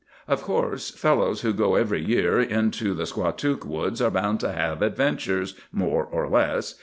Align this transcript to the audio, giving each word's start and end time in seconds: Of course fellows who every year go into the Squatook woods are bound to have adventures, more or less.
Of 0.27 0.41
course 0.41 0.89
fellows 0.89 1.41
who 1.41 1.49
every 1.77 2.03
year 2.03 2.43
go 2.43 2.49
into 2.55 2.95
the 2.95 3.03
Squatook 3.05 3.63
woods 3.63 4.01
are 4.01 4.09
bound 4.09 4.39
to 4.39 4.51
have 4.51 4.81
adventures, 4.81 5.53
more 5.71 6.03
or 6.03 6.27
less. 6.27 6.73